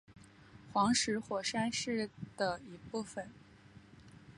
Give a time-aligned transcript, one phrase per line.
[0.73, 3.29] 黄石火山是的一部分。